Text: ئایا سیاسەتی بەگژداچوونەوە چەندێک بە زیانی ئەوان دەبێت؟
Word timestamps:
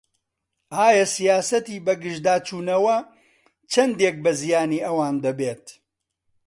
ئایا 0.75 1.05
سیاسەتی 1.15 1.83
بەگژداچوونەوە 1.85 2.97
چەندێک 3.71 4.15
بە 4.23 4.31
زیانی 4.39 4.83
ئەوان 4.85 5.15
دەبێت؟ 5.25 5.65